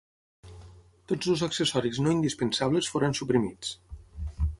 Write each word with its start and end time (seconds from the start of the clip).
Tots 1.11 1.27
els 1.33 1.43
accessoris 1.47 1.99
no 2.05 2.13
indispensables 2.15 2.89
foren 2.95 3.15
suprimits. 3.21 3.75